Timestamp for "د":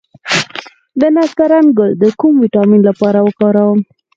0.99-1.01, 2.01-2.03